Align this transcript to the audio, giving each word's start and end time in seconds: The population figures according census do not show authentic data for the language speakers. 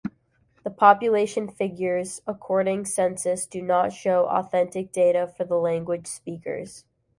The 0.63 0.71
population 0.71 1.47
figures 1.47 2.23
according 2.25 2.85
census 2.85 3.45
do 3.45 3.61
not 3.61 3.93
show 3.93 4.25
authentic 4.25 4.91
data 4.91 5.27
for 5.27 5.43
the 5.43 5.57
language 5.57 6.07
speakers. 6.07 6.85